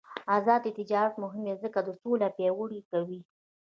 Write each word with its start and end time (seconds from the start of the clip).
آزاد 0.35 0.63
تجارت 0.79 1.13
مهم 1.23 1.41
دی 1.47 1.53
ځکه 1.63 1.79
چې 1.85 1.91
سوله 2.01 2.27
پیاوړې 2.37 2.81
کوي. 2.91 3.19